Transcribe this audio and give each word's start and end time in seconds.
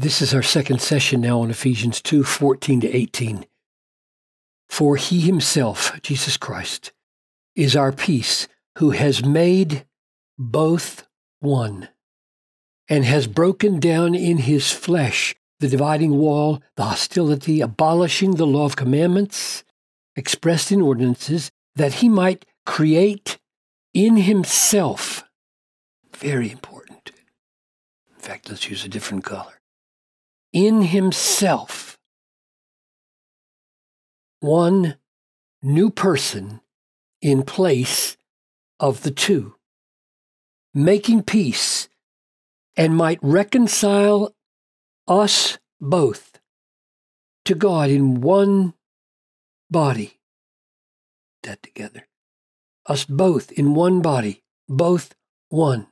This 0.00 0.22
is 0.22 0.32
our 0.32 0.44
second 0.44 0.80
session 0.80 1.22
now 1.22 1.40
on 1.40 1.50
Ephesians 1.50 2.00
2 2.00 2.22
14 2.22 2.82
to 2.82 2.96
18. 2.96 3.46
For 4.68 4.94
he 4.94 5.18
himself, 5.18 6.00
Jesus 6.02 6.36
Christ, 6.36 6.92
is 7.56 7.74
our 7.74 7.90
peace, 7.90 8.46
who 8.76 8.90
has 8.90 9.24
made 9.24 9.86
both 10.38 11.08
one, 11.40 11.88
and 12.88 13.04
has 13.04 13.26
broken 13.26 13.80
down 13.80 14.14
in 14.14 14.38
his 14.38 14.70
flesh 14.70 15.34
the 15.58 15.66
dividing 15.66 16.16
wall, 16.16 16.62
the 16.76 16.84
hostility, 16.84 17.60
abolishing 17.60 18.36
the 18.36 18.46
law 18.46 18.66
of 18.66 18.76
commandments 18.76 19.64
expressed 20.14 20.70
in 20.70 20.80
ordinances, 20.80 21.50
that 21.74 21.94
he 21.94 22.08
might 22.08 22.46
create 22.64 23.40
in 23.94 24.16
himself. 24.16 25.24
Very 26.16 26.52
important. 26.52 27.10
In 28.14 28.20
fact, 28.20 28.48
let's 28.48 28.70
use 28.70 28.84
a 28.84 28.88
different 28.88 29.24
color. 29.24 29.57
In 30.60 30.82
himself, 30.82 32.00
one 34.40 34.96
new 35.62 35.88
person 35.88 36.60
in 37.22 37.44
place 37.44 38.16
of 38.80 39.02
the 39.02 39.12
two, 39.12 39.54
making 40.74 41.22
peace 41.22 41.88
and 42.76 42.96
might 42.96 43.20
reconcile 43.22 44.34
us 45.06 45.58
both 45.80 46.40
to 47.44 47.54
God 47.54 47.88
in 47.88 48.20
one 48.20 48.74
body. 49.70 50.18
That 51.44 51.62
together. 51.62 52.08
Us 52.84 53.04
both 53.04 53.52
in 53.52 53.74
one 53.74 54.02
body, 54.02 54.42
both 54.68 55.14
one. 55.50 55.86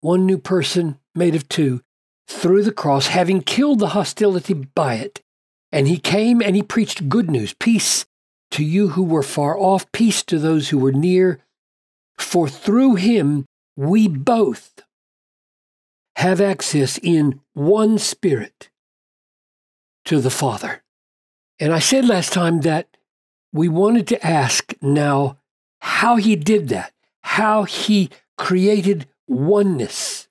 One 0.00 0.26
new 0.26 0.38
person 0.38 1.00
made 1.12 1.34
of 1.34 1.48
two 1.48 1.82
through 2.30 2.62
the 2.62 2.72
cross, 2.72 3.08
having 3.08 3.42
killed 3.42 3.80
the 3.80 3.88
hostility 3.88 4.54
by 4.54 4.94
it. 4.94 5.20
And 5.72 5.88
he 5.88 5.98
came 5.98 6.40
and 6.40 6.56
he 6.56 6.62
preached 6.62 7.08
good 7.08 7.30
news, 7.30 7.54
peace 7.54 8.06
to 8.52 8.64
you 8.64 8.90
who 8.90 9.02
were 9.02 9.22
far 9.22 9.58
off, 9.58 9.90
peace 9.92 10.22
to 10.24 10.38
those 10.38 10.68
who 10.68 10.78
were 10.78 10.92
near. 10.92 11.40
For 12.18 12.48
through 12.48 12.94
him 12.96 13.46
we 13.76 14.08
both 14.08 14.82
have 16.16 16.40
access 16.40 16.98
in 17.02 17.40
one 17.52 17.98
spirit 17.98 18.70
to 20.04 20.20
the 20.20 20.30
Father. 20.30 20.82
And 21.58 21.72
I 21.72 21.78
said 21.78 22.06
last 22.06 22.32
time 22.32 22.60
that 22.60 22.96
we 23.52 23.68
wanted 23.68 24.06
to 24.08 24.26
ask 24.26 24.72
now 24.80 25.38
how 25.80 26.16
he 26.16 26.36
did 26.36 26.68
that, 26.68 26.92
how 27.22 27.64
he 27.64 28.10
created 28.36 29.06
oneness, 29.26 30.28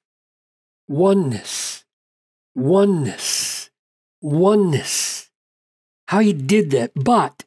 oneness, 0.88 1.86
oneness, 2.60 3.70
oneness, 4.22 5.30
how 6.08 6.20
he 6.20 6.34
did 6.34 6.72
that. 6.72 6.92
But 6.96 7.44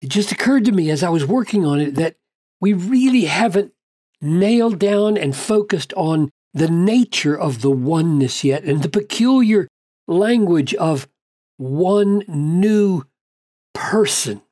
it 0.00 0.08
just 0.08 0.32
occurred 0.32 0.64
to 0.66 0.72
me 0.72 0.90
as 0.90 1.02
I 1.02 1.08
was 1.08 1.26
working 1.26 1.64
on 1.64 1.80
it 1.80 1.94
that 1.96 2.16
we 2.60 2.72
really 2.72 3.24
haven't 3.24 3.72
nailed 4.20 4.78
down 4.78 5.16
and 5.16 5.34
focused 5.34 5.92
on 5.94 6.30
the 6.54 6.68
nature 6.68 7.38
of 7.38 7.62
the 7.62 7.70
oneness 7.70 8.44
yet 8.44 8.62
and 8.64 8.82
the 8.82 8.88
peculiar 8.88 9.68
language 10.06 10.74
of 10.74 11.08
one 11.56 12.22
new 12.28 13.04
person. 13.74 14.42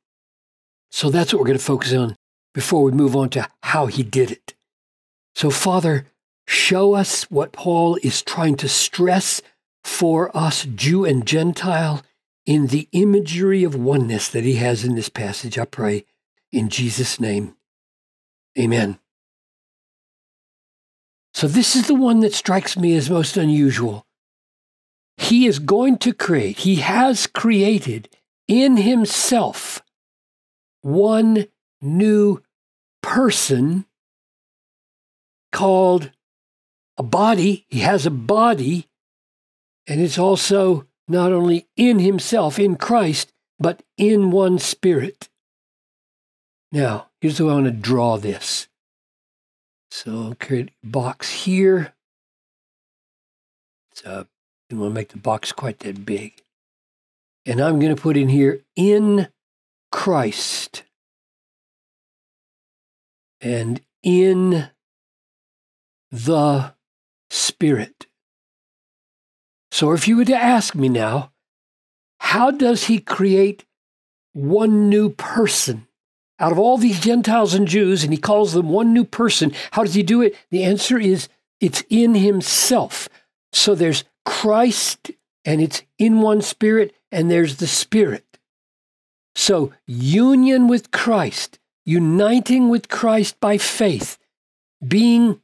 So 0.91 1.11
that's 1.11 1.33
what 1.33 1.41
we're 1.41 1.47
going 1.47 1.59
to 1.59 1.65
focus 1.65 1.93
on 1.93 2.17
before 2.55 2.83
we 2.83 2.93
move 2.93 3.15
on 3.15 3.29
to 3.31 3.47
how 3.63 3.87
he 3.87 4.03
did 4.03 4.31
it. 4.31 4.55
So, 5.35 5.51
Father, 5.51 6.07
show 6.47 6.95
us 6.95 7.31
what 7.31 7.53
Paul 7.53 7.99
is 8.03 8.23
trying 8.23 8.57
to 8.57 8.69
stress 8.69 9.41
for 9.85 10.35
us, 10.37 10.65
Jew 10.65 11.05
and 11.05 11.27
Gentile, 11.27 12.03
in 12.47 12.69
the 12.69 12.89
imagery 12.93 13.65
of 13.65 13.75
oneness 13.75 14.29
that 14.29 14.45
he 14.45 14.55
has 14.55 14.85
in 14.85 14.95
this 14.95 15.09
passage. 15.09 15.59
I 15.59 15.65
pray 15.65 16.05
in 16.53 16.69
Jesus' 16.69 17.21
name. 17.21 17.57
Amen. 18.59 18.99
So, 21.33 21.47
this 21.47 21.77
is 21.77 21.87
the 21.87 21.95
one 21.95 22.21
that 22.21 22.35
strikes 22.35 22.77
me 22.77 22.97
as 22.97 23.09
most 23.09 23.37
unusual. 23.37 24.07
He 25.17 25.47
is 25.47 25.59
going 25.59 25.99
to 25.99 26.13
create, 26.13 26.59
he 26.59 26.77
has 26.77 27.27
created 27.27 28.09
in 28.49 28.79
himself 28.79 29.83
one 30.83 31.47
new 31.81 32.43
person 33.03 33.85
called 35.53 36.11
a 36.97 37.03
body. 37.03 37.67
He 37.69 37.81
has 37.81 38.07
a 38.07 38.11
body, 38.11 38.89
and 39.91 40.01
it's 40.01 40.19
also 40.19 40.87
not 41.09 41.33
only 41.33 41.67
in 41.77 41.99
himself, 41.99 42.61
in 42.61 42.77
Christ, 42.77 43.33
but 43.59 43.83
in 43.99 44.31
one 44.31 44.61
spirit. 44.61 45.29
Now, 46.71 47.09
here's 47.21 47.39
the 47.39 47.47
way 47.47 47.51
I 47.51 47.55
want 47.55 47.67
to 47.67 47.73
draw 47.73 48.17
this. 48.17 48.69
So 49.91 50.37
create 50.39 50.71
a 50.85 50.87
box 50.87 51.43
here. 51.43 51.93
So 53.95 54.27
I 54.71 54.75
want 54.77 54.91
to 54.93 54.95
make 54.95 55.09
the 55.09 55.19
box 55.19 55.51
quite 55.51 55.81
that 55.81 56.07
big. 56.07 56.41
And 57.45 57.61
I'm 57.61 57.81
going 57.81 57.95
to 57.95 58.01
put 58.01 58.17
in 58.17 58.29
here 58.29 58.61
in 58.77 59.27
Christ 59.91 60.85
and 63.41 63.81
in 64.05 64.71
the 66.13 66.75
Spirit. 67.29 68.07
So 69.81 69.93
if 69.93 70.07
you 70.07 70.19
were 70.19 70.27
to 70.27 70.37
ask 70.37 70.75
me 70.75 70.91
now, 70.91 71.33
how 72.19 72.51
does 72.51 72.85
he 72.85 73.01
create 73.01 73.65
one 74.35 74.91
new 74.91 75.09
person 75.09 75.87
out 76.39 76.53
of 76.53 76.59
all 76.59 76.77
these 76.77 77.01
Gentiles 77.01 77.55
and 77.55 77.67
Jews, 77.67 78.05
and 78.05 78.13
he 78.13 78.19
calls 78.19 78.53
them 78.53 78.69
one 78.69 78.93
new 78.93 79.05
person? 79.05 79.55
How 79.71 79.83
does 79.83 79.95
he 79.95 80.03
do 80.03 80.21
it? 80.21 80.37
The 80.51 80.65
answer 80.65 80.99
is 80.99 81.31
it's 81.63 81.83
in 81.89 82.15
himself. 82.15 83.09
So 83.55 83.75
there's 83.75 84.05
Christ, 84.27 85.13
and 85.47 85.63
it's 85.63 85.83
in 85.97 86.21
one 86.21 86.43
spirit, 86.43 86.95
and 87.11 87.31
there's 87.31 87.57
the 87.57 87.67
Spirit. 87.67 88.37
So, 89.35 89.73
union 89.87 90.69
with 90.69 90.91
Christ, 90.91 91.59
uniting 91.87 92.69
with 92.69 92.91
Christ 92.91 93.41
by 93.41 93.57
faith, 93.57 94.19
being 94.87 95.41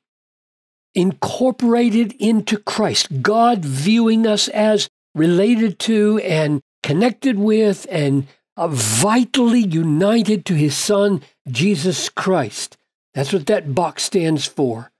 incorporated 0.96 2.14
into 2.18 2.56
Christ, 2.56 3.22
God 3.22 3.64
viewing 3.64 4.26
us 4.26 4.48
as 4.48 4.88
related 5.14 5.78
to 5.80 6.18
and 6.24 6.62
connected 6.82 7.38
with 7.38 7.86
and 7.90 8.26
uh, 8.56 8.68
vitally 8.68 9.60
united 9.60 10.46
to 10.46 10.54
his 10.54 10.74
Son, 10.74 11.22
Jesus 11.46 12.08
Christ. 12.08 12.76
That's 13.14 13.32
what 13.32 13.46
that 13.46 13.74
box 13.74 14.04
stands 14.04 14.46
for. 14.46 14.90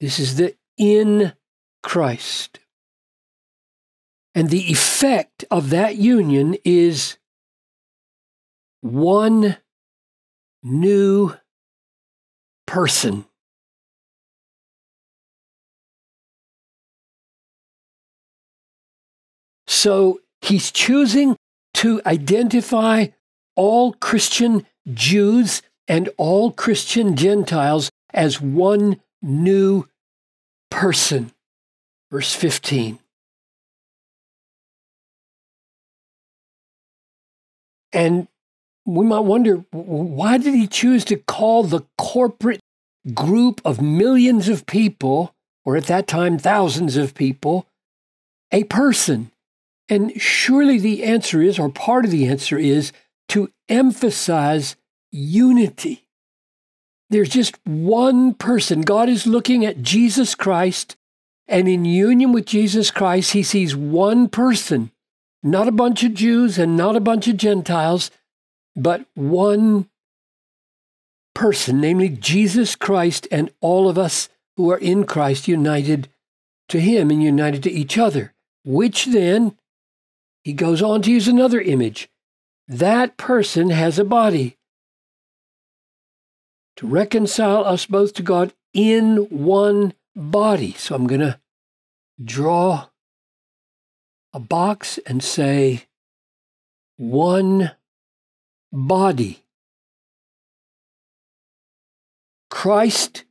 This 0.00 0.18
is 0.18 0.36
the 0.36 0.54
in 0.78 1.32
Christ. 1.82 2.60
And 4.34 4.50
the 4.50 4.70
effect 4.70 5.44
of 5.50 5.70
that 5.70 5.96
union 5.96 6.56
is 6.64 7.18
one 8.80 9.56
new 10.62 11.34
person. 12.66 13.24
So 19.66 20.20
he's 20.42 20.70
choosing 20.70 21.36
to 21.74 22.00
identify 22.06 23.06
all 23.56 23.92
Christian 23.94 24.66
Jews 24.92 25.62
and 25.88 26.08
all 26.16 26.50
Christian 26.50 27.16
Gentiles 27.16 27.90
as 28.12 28.40
one 28.40 29.00
new 29.22 29.86
person. 30.70 31.32
Verse 32.10 32.34
15. 32.34 32.98
And 37.92 38.28
we 38.84 39.06
might 39.06 39.20
wonder 39.20 39.64
why 39.70 40.38
did 40.38 40.54
he 40.54 40.66
choose 40.66 41.04
to 41.06 41.16
call 41.16 41.62
the 41.62 41.82
corporate 41.96 42.60
group 43.14 43.60
of 43.64 43.80
millions 43.80 44.48
of 44.48 44.66
people, 44.66 45.34
or 45.64 45.76
at 45.76 45.86
that 45.86 46.06
time 46.06 46.38
thousands 46.38 46.96
of 46.96 47.14
people, 47.14 47.66
a 48.52 48.64
person? 48.64 49.30
And 49.88 50.20
surely 50.20 50.78
the 50.78 51.04
answer 51.04 51.42
is, 51.42 51.58
or 51.58 51.68
part 51.68 52.04
of 52.04 52.10
the 52.10 52.26
answer 52.26 52.58
is, 52.58 52.92
to 53.28 53.50
emphasize 53.68 54.76
unity. 55.10 56.06
There's 57.10 57.28
just 57.28 57.58
one 57.66 58.34
person. 58.34 58.80
God 58.80 59.08
is 59.08 59.26
looking 59.26 59.64
at 59.64 59.82
Jesus 59.82 60.34
Christ, 60.34 60.96
and 61.46 61.68
in 61.68 61.84
union 61.84 62.32
with 62.32 62.46
Jesus 62.46 62.90
Christ, 62.90 63.32
he 63.32 63.42
sees 63.42 63.76
one 63.76 64.28
person 64.28 64.90
not 65.44 65.68
a 65.68 65.72
bunch 65.72 66.02
of 66.02 66.14
Jews 66.14 66.58
and 66.58 66.74
not 66.74 66.96
a 66.96 67.00
bunch 67.00 67.28
of 67.28 67.36
Gentiles, 67.36 68.10
but 68.74 69.04
one 69.14 69.90
person, 71.34 71.82
namely 71.82 72.08
Jesus 72.08 72.74
Christ, 72.74 73.28
and 73.30 73.50
all 73.60 73.88
of 73.88 73.98
us 73.98 74.30
who 74.56 74.70
are 74.70 74.78
in 74.78 75.04
Christ 75.04 75.46
united 75.46 76.08
to 76.70 76.80
Him 76.80 77.10
and 77.10 77.22
united 77.22 77.62
to 77.64 77.70
each 77.70 77.98
other. 77.98 78.32
which 78.64 79.04
then, 79.04 79.56
he 80.44 80.52
goes 80.52 80.82
on 80.82 81.00
to 81.02 81.10
use 81.10 81.26
another 81.26 81.60
image, 81.60 82.10
that 82.68 83.16
person 83.16 83.70
has 83.70 83.98
a 83.98 84.04
body. 84.04 84.58
To 86.76 86.86
reconcile 86.86 87.64
us 87.64 87.86
both 87.86 88.12
to 88.14 88.22
God 88.22 88.52
in 88.74 89.16
one 89.30 89.94
body. 90.14 90.72
So 90.72 90.94
I'm 90.94 91.06
going 91.06 91.20
to 91.20 91.40
draw 92.22 92.88
a 94.34 94.40
box 94.40 94.98
and 95.06 95.22
say, 95.22 95.86
one 96.96 97.70
body. 98.72 99.44
Christ 102.50 103.24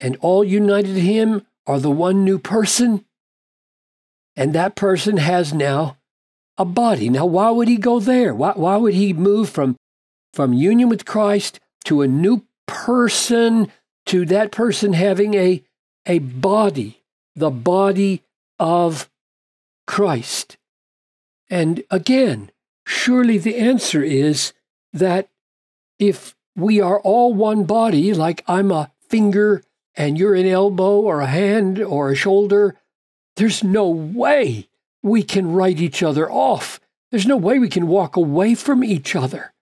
and 0.00 0.16
all 0.20 0.42
united 0.42 0.96
him 0.96 1.46
are 1.66 1.78
the 1.78 1.90
one 1.90 2.24
new 2.24 2.38
person, 2.38 3.04
and 4.36 4.54
that 4.54 4.74
person 4.74 5.18
has 5.18 5.52
now 5.52 5.97
a 6.58 6.64
body. 6.64 7.08
Now, 7.08 7.24
why 7.24 7.50
would 7.50 7.68
he 7.68 7.76
go 7.76 8.00
there? 8.00 8.34
Why, 8.34 8.52
why 8.54 8.76
would 8.76 8.94
he 8.94 9.12
move 9.12 9.48
from, 9.48 9.76
from 10.34 10.52
union 10.52 10.88
with 10.88 11.06
Christ 11.06 11.60
to 11.84 12.02
a 12.02 12.08
new 12.08 12.44
person, 12.66 13.70
to 14.06 14.26
that 14.26 14.50
person 14.50 14.92
having 14.92 15.34
a, 15.34 15.62
a 16.04 16.18
body, 16.18 17.02
the 17.36 17.50
body 17.50 18.22
of 18.58 19.08
Christ? 19.86 20.56
And 21.48 21.84
again, 21.90 22.50
surely 22.84 23.38
the 23.38 23.56
answer 23.56 24.02
is 24.02 24.52
that 24.92 25.28
if 25.98 26.34
we 26.56 26.80
are 26.80 27.00
all 27.00 27.32
one 27.32 27.64
body, 27.64 28.12
like 28.12 28.42
I'm 28.48 28.72
a 28.72 28.90
finger 29.08 29.62
and 29.96 30.18
you're 30.18 30.34
an 30.34 30.46
elbow 30.46 31.00
or 31.00 31.20
a 31.20 31.26
hand 31.26 31.80
or 31.80 32.10
a 32.10 32.16
shoulder, 32.16 32.76
there's 33.36 33.62
no 33.62 33.88
way 33.88 34.67
we 35.02 35.22
can 35.22 35.52
write 35.52 35.80
each 35.80 36.02
other 36.02 36.30
off. 36.30 36.80
There's 37.10 37.26
no 37.26 37.36
way 37.36 37.58
we 37.58 37.68
can 37.68 37.88
walk 37.88 38.16
away 38.16 38.54
from 38.54 38.84
each 38.84 39.16
other. 39.16 39.52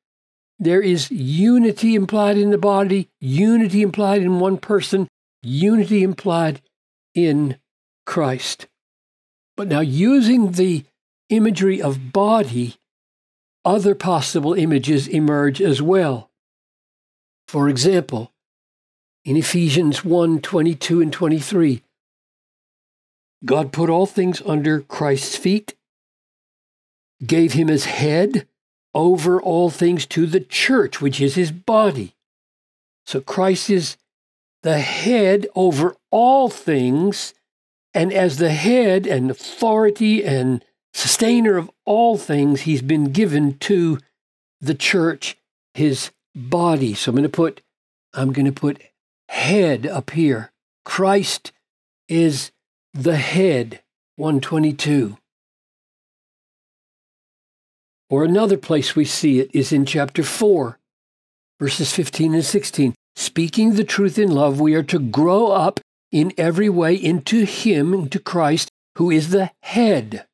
There 0.59 0.81
is 0.81 1.11
unity 1.11 1.95
implied 1.95 2.39
in 2.39 2.51
the 2.51 2.59
body, 2.59 3.09
unity 3.21 3.83
implied 3.83 4.23
in 4.23 4.41
one 4.41 4.57
person, 4.57 5.07
unity 5.43 6.03
implied 6.03 6.63
in 7.15 7.59
Christ. 8.07 8.67
But 9.57 9.69
now, 9.69 9.81
using 9.81 10.53
the 10.53 10.85
imagery 11.29 11.81
of 11.81 12.13
body, 12.13 12.77
other 13.65 13.95
possible 13.95 14.55
images 14.55 15.09
emerge 15.09 15.61
as 15.61 15.83
well. 15.83 16.31
For 17.49 17.69
example, 17.69 18.33
in 19.25 19.37
Ephesians 19.37 20.05
1 20.05 20.41
22 20.41 21.01
and 21.01 21.13
23, 21.13 21.83
God 23.45 23.73
put 23.73 23.91
all 23.91 24.07
things 24.07 24.43
under 24.45 24.81
Christ's 24.81 25.37
feet, 25.37 25.75
gave 27.25 27.53
him 27.53 27.69
his 27.69 27.85
head 27.85 28.47
over 28.95 29.41
all 29.41 29.71
things 29.71 30.07
to 30.07 30.27
the 30.27 30.41
church, 30.41 31.01
which 31.01 31.21
is 31.21 31.35
his 31.35 31.53
body. 31.53 32.15
So 33.05 33.21
Christ 33.21 33.71
is 33.71 33.97
the 34.63 34.79
head 34.79 35.47
over 35.55 35.97
all 36.11 36.49
things, 36.49 37.35
and 37.95 38.13
as 38.13 38.39
the 38.39 38.51
head 38.51 39.07
and 39.07 39.31
authority 39.31 40.25
and 40.25 40.65
sustainer 40.93 41.57
of 41.57 41.71
all 41.85 42.17
things, 42.17 42.63
he's 42.63 42.83
been 42.83 43.13
given 43.13 43.59
to 43.59 43.99
the 44.61 44.75
church, 44.75 45.37
his 45.75 46.11
body. 46.35 46.95
So 46.95 47.11
I'm 47.11 47.17
going 47.17 47.23
to 47.23 47.29
put 47.29 47.63
I'm 48.15 48.33
going 48.33 48.47
to 48.47 48.53
put 48.53 48.83
head 49.29 49.87
up 49.87 50.11
here. 50.11 50.53
Christ 50.85 51.53
is 52.09 52.51
the 52.97 53.17
head 53.17 53.83
122. 54.17 55.19
Or 58.09 58.25
another 58.25 58.57
place 58.57 58.97
we 58.97 59.05
see 59.05 59.39
it 59.41 59.51
is 59.53 59.73
in 59.73 59.85
chapter 59.85 60.23
4, 60.23 60.79
verses 61.61 61.93
15 61.93 62.35
and 62.35 62.45
16. 62.45 62.95
Speaking 63.15 63.75
the 63.75 63.85
truth 63.85 64.19
in 64.19 64.31
love, 64.31 64.61
we 64.61 64.75
are 64.75 64.83
to 64.85 64.99
grow 64.99 65.49
up 65.49 65.81
in 66.11 66.33
every 66.39 66.71
way 66.71 66.95
into 66.95 67.45
Him, 67.45 67.93
into 67.93 68.19
Christ, 68.19 68.71
who 68.97 69.11
is 69.11 69.31
the 69.31 69.51
head, 69.63 70.25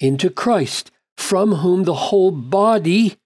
into 0.00 0.30
Christ, 0.30 0.90
from 1.16 1.56
whom 1.56 1.84
the 1.84 1.94
whole 1.94 2.32
body, 2.32 3.16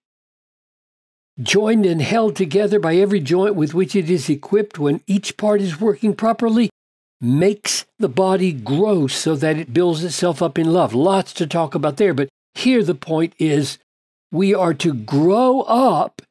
joined 1.41 1.87
and 1.87 2.03
held 2.03 2.37
together 2.37 2.79
by 2.79 2.97
every 2.97 3.21
joint 3.21 3.55
with 3.55 3.73
which 3.73 3.97
it 3.97 4.11
is 4.11 4.29
equipped, 4.29 4.79
when 4.79 5.01
each 5.07 5.37
part 5.37 5.63
is 5.63 5.81
working 5.81 6.15
properly, 6.15 6.71
makes 7.25 7.87
the 7.99 8.09
body 8.09 8.53
grow 8.53 9.07
so 9.07 9.35
that 9.37 9.57
it 9.57 9.73
builds 9.73 10.05
itself 10.05 10.43
up 10.43 10.59
in 10.59 10.73
love. 10.73 10.95
Lots 10.95 11.33
to 11.35 11.47
talk 11.47 11.75
about 11.75 11.97
there, 11.97 12.15
but 12.15 12.29
here 12.55 12.83
the 12.83 12.95
point 12.95 13.35
is 13.39 13.79
we 14.31 14.55
are 14.55 14.75
to 14.75 14.95
grow 14.95 15.63
up 15.63 16.23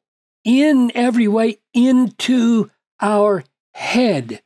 in 0.44 0.92
every 0.96 1.28
way 1.28 1.58
into 1.74 2.70
our 3.02 3.44
head. 3.74 4.42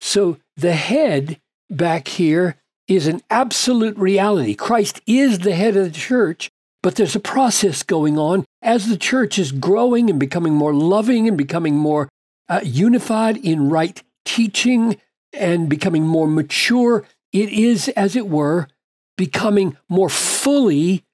So 0.00 0.38
the 0.56 0.72
head 0.72 1.40
back 1.68 2.08
here 2.08 2.56
is 2.88 3.06
an 3.06 3.20
absolute 3.30 3.96
reality. 3.96 4.54
Christ 4.54 5.00
is 5.06 5.40
the 5.40 5.54
head 5.54 5.76
of 5.76 5.84
the 5.84 5.98
church, 5.98 6.50
but 6.82 6.96
there's 6.96 7.14
a 7.14 7.20
process 7.20 7.82
going 7.82 8.18
on 8.18 8.44
as 8.62 8.88
the 8.88 8.96
church 8.96 9.38
is 9.38 9.52
growing 9.52 10.10
and 10.10 10.18
becoming 10.18 10.54
more 10.54 10.74
loving 10.74 11.28
and 11.28 11.36
becoming 11.36 11.76
more 11.76 12.08
uh, 12.48 12.60
unified 12.64 13.36
in 13.36 13.68
right 13.68 14.02
teaching 14.24 14.96
and 15.32 15.68
becoming 15.68 16.06
more 16.06 16.26
mature. 16.26 17.04
It 17.32 17.50
is, 17.50 17.88
as 17.90 18.16
it 18.16 18.28
were, 18.28 18.68
becoming 19.16 19.76
more 19.88 20.08
fully 20.08 21.04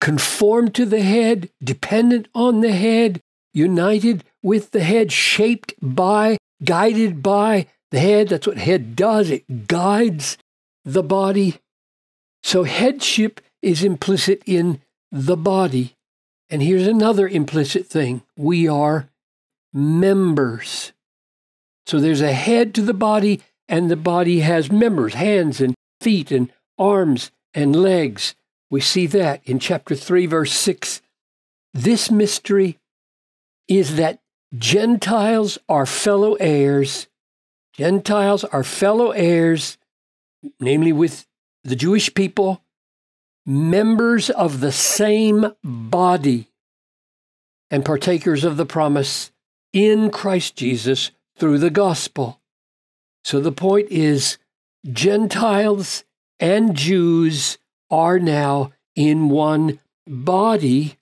conformed 0.00 0.74
to 0.74 0.84
the 0.84 1.02
head, 1.02 1.48
dependent 1.62 2.28
on 2.34 2.60
the 2.60 2.72
head, 2.72 3.20
united 3.54 4.24
with 4.42 4.72
the 4.72 4.82
head, 4.82 5.12
shaped 5.12 5.74
by, 5.80 6.36
guided 6.64 7.22
by 7.22 7.66
the 7.90 8.00
head. 8.00 8.28
That's 8.28 8.46
what 8.46 8.58
head 8.58 8.96
does, 8.96 9.30
it 9.30 9.68
guides 9.68 10.36
the 10.84 11.02
body. 11.02 11.58
So, 12.42 12.64
headship 12.64 13.40
is 13.62 13.84
implicit 13.84 14.42
in 14.44 14.80
the 15.12 15.36
body. 15.36 15.94
And 16.50 16.62
here's 16.62 16.86
another 16.86 17.28
implicit 17.28 17.86
thing 17.86 18.22
we 18.36 18.68
are 18.68 19.08
members. 19.72 20.92
So 21.86 21.98
there's 21.98 22.20
a 22.20 22.32
head 22.32 22.74
to 22.74 22.82
the 22.82 22.94
body, 22.94 23.40
and 23.72 23.90
the 23.90 23.96
body 23.96 24.40
has 24.40 24.70
members, 24.70 25.14
hands 25.14 25.58
and 25.58 25.74
feet 26.02 26.30
and 26.30 26.52
arms 26.78 27.30
and 27.54 27.74
legs. 27.74 28.34
We 28.70 28.82
see 28.82 29.06
that 29.06 29.40
in 29.46 29.58
chapter 29.58 29.94
3, 29.94 30.26
verse 30.26 30.52
6. 30.52 31.00
This 31.72 32.10
mystery 32.10 32.78
is 33.66 33.96
that 33.96 34.20
Gentiles 34.58 35.56
are 35.70 35.86
fellow 35.86 36.34
heirs. 36.34 37.08
Gentiles 37.72 38.44
are 38.44 38.62
fellow 38.62 39.12
heirs, 39.12 39.78
namely 40.60 40.92
with 40.92 41.26
the 41.64 41.76
Jewish 41.76 42.12
people, 42.12 42.62
members 43.46 44.28
of 44.28 44.60
the 44.60 44.72
same 44.72 45.54
body 45.64 46.50
and 47.70 47.86
partakers 47.86 48.44
of 48.44 48.58
the 48.58 48.66
promise 48.66 49.32
in 49.72 50.10
Christ 50.10 50.56
Jesus 50.56 51.10
through 51.38 51.56
the 51.56 51.70
gospel. 51.70 52.41
So 53.24 53.40
the 53.40 53.52
point 53.52 53.90
is 53.90 54.38
Gentiles 54.90 56.04
and 56.40 56.74
Jews 56.74 57.58
are 57.90 58.18
now 58.18 58.72
in 58.96 59.28
one 59.28 59.78
body 60.06 60.96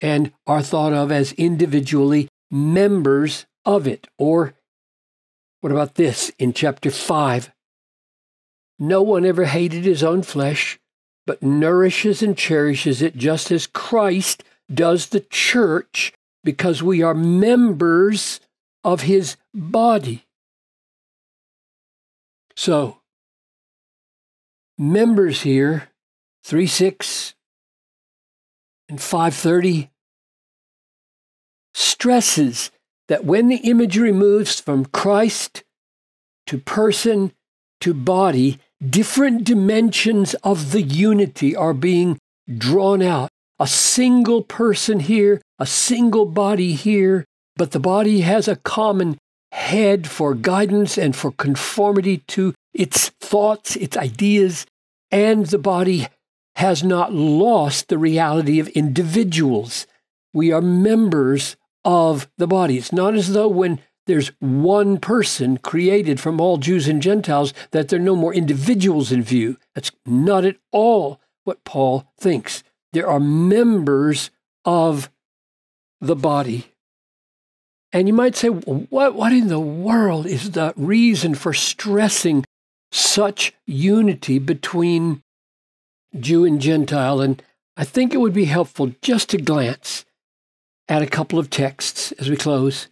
and 0.00 0.32
are 0.46 0.62
thought 0.62 0.92
of 0.92 1.12
as 1.12 1.32
individually 1.32 2.28
members 2.50 3.46
of 3.64 3.86
it. 3.86 4.06
Or 4.18 4.54
what 5.60 5.72
about 5.72 5.96
this 5.96 6.30
in 6.38 6.52
chapter 6.52 6.90
5? 6.90 7.50
No 8.78 9.02
one 9.02 9.24
ever 9.24 9.46
hated 9.46 9.84
his 9.84 10.02
own 10.02 10.22
flesh 10.22 10.78
but 11.26 11.42
nourishes 11.42 12.22
and 12.22 12.36
cherishes 12.36 13.02
it 13.02 13.16
just 13.16 13.50
as 13.50 13.66
Christ 13.66 14.44
does 14.72 15.06
the 15.06 15.20
church 15.20 16.12
because 16.44 16.82
we 16.82 17.02
are 17.02 17.14
members 17.14 18.40
of 18.84 19.02
his 19.02 19.36
body. 19.52 20.25
So, 22.56 22.98
members 24.78 25.42
here, 25.42 25.88
3 26.44 26.66
6 26.66 27.34
and 28.88 29.00
530, 29.00 29.90
stresses 31.74 32.70
that 33.08 33.24
when 33.24 33.48
the 33.48 33.56
imagery 33.56 34.12
moves 34.12 34.58
from 34.60 34.86
Christ 34.86 35.62
to 36.46 36.58
person 36.58 37.32
to 37.80 37.92
body, 37.92 38.58
different 38.84 39.44
dimensions 39.44 40.34
of 40.42 40.72
the 40.72 40.82
unity 40.82 41.54
are 41.54 41.74
being 41.74 42.18
drawn 42.56 43.02
out. 43.02 43.28
A 43.58 43.66
single 43.66 44.42
person 44.42 45.00
here, 45.00 45.40
a 45.58 45.66
single 45.66 46.26
body 46.26 46.72
here, 46.72 47.24
but 47.56 47.70
the 47.70 47.80
body 47.80 48.20
has 48.20 48.48
a 48.48 48.56
common 48.56 49.18
head 49.56 50.06
for 50.06 50.34
guidance 50.34 50.98
and 50.98 51.16
for 51.16 51.32
conformity 51.32 52.18
to 52.18 52.54
its 52.74 53.08
thoughts, 53.20 53.74
its 53.74 53.96
ideas, 53.96 54.66
and 55.10 55.46
the 55.46 55.58
body 55.58 56.08
has 56.56 56.84
not 56.84 57.12
lost 57.14 57.88
the 57.88 57.96
reality 57.96 58.60
of 58.60 58.68
individuals. 58.68 59.86
We 60.34 60.52
are 60.52 60.60
members 60.60 61.56
of 61.86 62.28
the 62.36 62.46
body. 62.46 62.76
It's 62.76 62.92
not 62.92 63.14
as 63.14 63.32
though 63.32 63.48
when 63.48 63.80
there's 64.06 64.30
one 64.40 64.98
person 64.98 65.56
created 65.56 66.20
from 66.20 66.38
all 66.38 66.58
Jews 66.58 66.86
and 66.86 67.00
Gentiles 67.00 67.54
that 67.70 67.88
there 67.88 67.98
are 67.98 68.02
no 68.02 68.14
more 68.14 68.34
individuals 68.34 69.10
in 69.10 69.22
view. 69.22 69.56
That's 69.74 69.90
not 70.04 70.44
at 70.44 70.56
all 70.70 71.18
what 71.44 71.64
Paul 71.64 72.12
thinks. 72.20 72.62
There 72.92 73.08
are 73.08 73.20
members 73.20 74.30
of 74.66 75.10
the 76.00 76.16
body. 76.16 76.66
And 77.92 78.08
you 78.08 78.14
might 78.14 78.36
say, 78.36 78.48
what, 78.48 79.14
what 79.14 79.32
in 79.32 79.48
the 79.48 79.60
world 79.60 80.26
is 80.26 80.50
the 80.50 80.74
reason 80.76 81.34
for 81.34 81.52
stressing 81.52 82.44
such 82.92 83.52
unity 83.66 84.38
between 84.38 85.22
Jew 86.18 86.44
and 86.44 86.60
Gentile? 86.60 87.20
And 87.20 87.42
I 87.76 87.84
think 87.84 88.12
it 88.12 88.18
would 88.18 88.32
be 88.32 88.46
helpful 88.46 88.92
just 89.02 89.30
to 89.30 89.38
glance 89.38 90.04
at 90.88 91.02
a 91.02 91.06
couple 91.06 91.38
of 91.38 91.50
texts 91.50 92.12
as 92.12 92.28
we 92.28 92.36
close. 92.36 92.88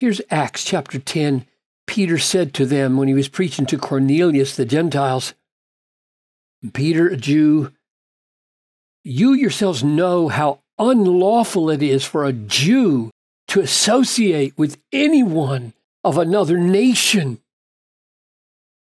Here's 0.00 0.20
Acts 0.30 0.64
chapter 0.64 0.98
10. 0.98 1.46
Peter 1.86 2.18
said 2.18 2.54
to 2.54 2.64
them 2.64 2.96
when 2.96 3.08
he 3.08 3.14
was 3.14 3.28
preaching 3.28 3.66
to 3.66 3.78
Cornelius, 3.78 4.56
the 4.56 4.64
Gentiles, 4.64 5.34
Peter, 6.72 7.08
a 7.08 7.16
Jew, 7.16 7.72
you 9.04 9.32
yourselves 9.32 9.82
know 9.82 10.28
how 10.28 10.60
unlawful 10.78 11.70
it 11.70 11.82
is 11.82 12.04
for 12.04 12.24
a 12.24 12.32
Jew 12.32 13.10
to 13.52 13.60
associate 13.60 14.56
with 14.56 14.78
anyone 14.92 15.74
of 16.02 16.16
another 16.16 16.56
nation. 16.56 17.38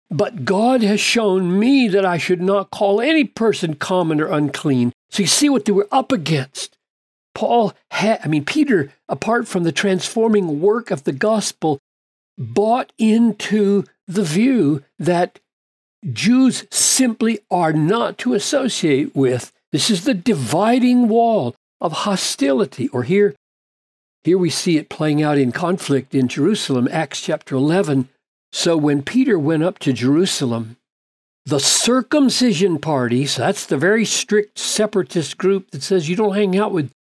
But 0.09 0.43
God 0.43 0.83
has 0.83 1.00
shown 1.00 1.57
me 1.57 1.88
that 1.88 2.05
I 2.05 2.17
should 2.17 2.41
not 2.41 2.69
call 2.69 3.00
any 3.00 3.24
person 3.24 3.75
common 3.75 4.19
or 4.19 4.27
unclean. 4.27 4.91
So 5.09 5.24
you 5.24 5.27
see 5.27 5.47
what 5.47 5.63
they 5.63 5.71
were 5.71 5.88
up 5.89 6.12
against. 6.12 6.77
Paul 7.33 7.75
had, 7.91 8.19
I 8.25 8.27
mean, 8.27 8.43
Peter, 8.43 8.91
apart 9.07 9.47
from 9.47 9.63
the 9.63 9.71
transforming 9.71 10.59
work 10.59 10.91
of 10.91 11.05
the 11.05 11.13
gospel, 11.13 11.79
bought 12.38 12.91
into 12.97 13.86
the 14.05 14.24
view 14.24 14.83
that 15.00 15.39
Jews 16.12 16.65
simply 16.69 17.39
are 17.50 17.71
not 17.71 18.17
to 18.17 18.33
associate 18.33 19.15
with. 19.15 19.53
This 19.71 19.89
is 19.89 20.03
the 20.03 20.13
dividing 20.13 21.07
wall 21.07 21.55
of 21.79 21.93
hostility. 22.03 22.89
Or 22.89 23.03
here, 23.03 23.33
here 24.27 24.38
we 24.38 24.50
see 24.50 24.75
it 24.75 24.89
playing 24.89 25.24
out 25.24 25.38
in 25.38 25.53
conflict 25.53 26.13
in 26.13 26.27
Jerusalem, 26.27 26.89
Acts 26.91 27.22
chapter 27.22 27.55
11. 27.55 28.10
So 28.51 28.75
when 28.75 29.01
Peter 29.01 29.39
went 29.39 29.63
up 29.63 29.79
to 29.79 29.93
Jerusalem, 29.93 30.75
the 31.46 31.62
circumcision 31.62 32.77
party, 32.77 33.25
so 33.25 33.43
that's 33.43 33.65
the 33.65 33.77
very 33.77 34.03
strict 34.03 34.60
separatist 34.60 35.38
group 35.38 35.72
that 35.72 35.81
says 35.81 36.10
you 36.10 36.17
don't 36.17 36.36
hang 36.36 36.60
out 36.60 36.74
with 36.74 36.91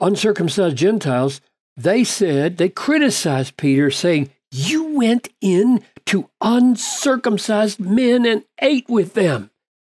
uncircumcised 0.00 0.76
Gentiles, 0.76 1.40
they 1.76 2.02
said, 2.02 2.56
they 2.56 2.68
criticized 2.68 3.56
Peter, 3.56 3.88
saying, 3.88 4.30
You 4.50 4.82
went 4.82 5.28
in 5.40 5.84
to 6.06 6.30
uncircumcised 6.40 7.78
men 7.78 8.26
and 8.26 8.42
ate 8.60 8.88
with 8.88 9.14
them. 9.14 9.52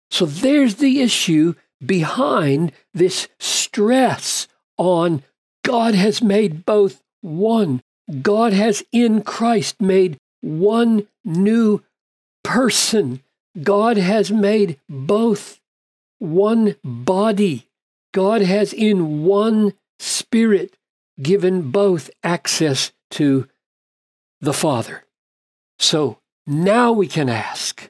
So 0.09 0.25
there's 0.25 0.77
the 0.77 1.01
issue 1.01 1.53
behind 1.85 2.71
this 2.95 3.27
stress 3.37 4.47
on 4.75 5.21
God 5.63 5.95
has 5.95 6.21
made 6.21 6.65
both 6.65 7.01
one. 7.21 7.81
God 8.21 8.53
has 8.53 8.83
in 8.91 9.21
Christ 9.21 9.79
made 9.81 10.17
one 10.41 11.07
new 11.23 11.83
person. 12.43 13.21
God 13.61 13.97
has 13.97 14.31
made 14.31 14.79
both 14.87 15.59
one 16.19 16.75
body. 16.83 17.67
God 18.13 18.41
has 18.41 18.73
in 18.73 19.23
one 19.23 19.73
spirit 19.99 20.75
given 21.21 21.71
both 21.71 22.09
access 22.23 22.91
to 23.11 23.47
the 24.41 24.53
Father. 24.53 25.03
So 25.77 26.19
now 26.47 26.91
we 26.91 27.07
can 27.07 27.29
ask, 27.29 27.89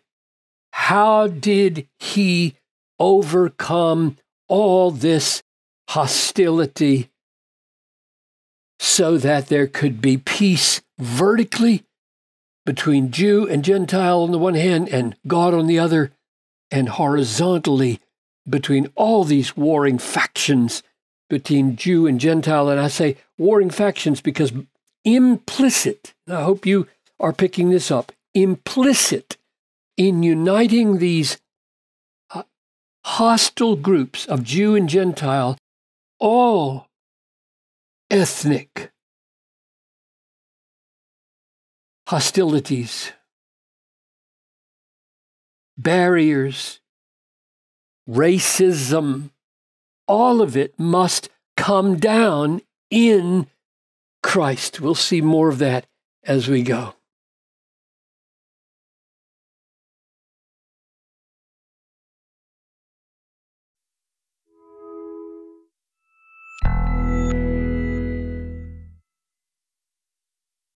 how 0.71 1.27
did 1.27 1.87
he 1.99 2.55
overcome 2.99 4.17
all 4.47 4.91
this 4.91 5.43
hostility 5.89 7.09
so 8.79 9.17
that 9.17 9.47
there 9.47 9.67
could 9.67 10.01
be 10.01 10.17
peace 10.17 10.81
vertically 10.97 11.83
between 12.65 13.11
Jew 13.11 13.47
and 13.47 13.63
Gentile 13.63 14.21
on 14.21 14.31
the 14.31 14.39
one 14.39 14.55
hand 14.55 14.89
and 14.89 15.15
God 15.27 15.53
on 15.53 15.67
the 15.67 15.79
other, 15.79 16.11
and 16.71 16.89
horizontally 16.89 17.99
between 18.47 18.91
all 18.95 19.23
these 19.23 19.57
warring 19.57 19.97
factions 19.97 20.83
between 21.29 21.75
Jew 21.75 22.07
and 22.07 22.19
Gentile. 22.19 22.69
And 22.69 22.79
I 22.79 22.87
say 22.87 23.17
warring 23.37 23.69
factions 23.69 24.21
because 24.21 24.53
implicit, 25.03 26.13
I 26.27 26.43
hope 26.43 26.65
you 26.65 26.87
are 27.19 27.33
picking 27.33 27.69
this 27.69 27.91
up, 27.91 28.11
implicit 28.33 29.37
in 29.97 30.23
uniting 30.23 30.99
these 30.99 31.39
uh, 32.31 32.43
hostile 33.03 33.75
groups 33.75 34.25
of 34.25 34.43
Jew 34.43 34.75
and 34.75 34.87
Gentile, 34.87 35.57
all 36.19 36.88
ethnic 38.09 38.91
hostilities, 42.07 43.11
barriers, 45.77 46.79
racism, 48.09 49.29
all 50.07 50.41
of 50.41 50.57
it 50.57 50.73
must 50.79 51.29
come 51.55 51.97
down 51.97 52.61
in 52.89 53.45
Christ. 54.23 54.81
We'll 54.81 54.95
see 54.95 55.21
more 55.21 55.49
of 55.49 55.59
that 55.59 55.85
as 56.23 56.47
we 56.47 56.63
go. 56.63 56.95